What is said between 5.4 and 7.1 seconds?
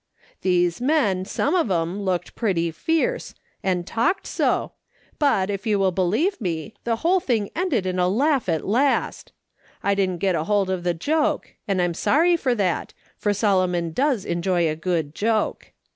if you will believe me, the